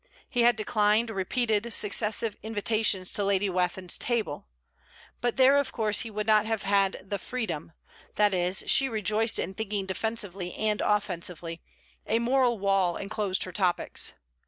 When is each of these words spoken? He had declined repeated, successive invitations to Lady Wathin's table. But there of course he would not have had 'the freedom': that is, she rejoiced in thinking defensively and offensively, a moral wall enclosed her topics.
He 0.27 0.41
had 0.41 0.55
declined 0.55 1.11
repeated, 1.11 1.71
successive 1.75 2.35
invitations 2.41 3.13
to 3.13 3.23
Lady 3.23 3.51
Wathin's 3.51 3.99
table. 3.99 4.47
But 5.21 5.37
there 5.37 5.57
of 5.57 5.71
course 5.71 5.99
he 5.99 6.09
would 6.09 6.25
not 6.25 6.47
have 6.47 6.63
had 6.63 7.03
'the 7.07 7.19
freedom': 7.19 7.71
that 8.15 8.33
is, 8.33 8.63
she 8.65 8.89
rejoiced 8.89 9.37
in 9.37 9.53
thinking 9.53 9.85
defensively 9.85 10.55
and 10.55 10.81
offensively, 10.83 11.61
a 12.07 12.17
moral 12.17 12.57
wall 12.57 12.95
enclosed 12.97 13.43
her 13.43 13.51
topics. 13.51 14.13